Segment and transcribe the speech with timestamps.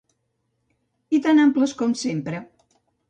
[1.17, 2.41] I tan amples com sempre.